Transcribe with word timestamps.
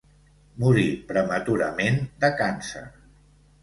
Morí 0.63 0.85
prematurament 1.13 2.03
de 2.25 2.35
càncer. 2.43 2.87